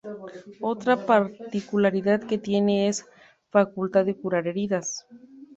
[0.61, 3.05] Otra particularidad que tiene es
[3.53, 5.05] la facultad de curar heridas.